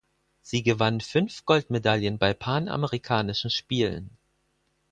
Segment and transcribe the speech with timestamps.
[0.41, 4.17] Sie gewann fünf Goldmedaillen bei Panamerikanischen Spielen.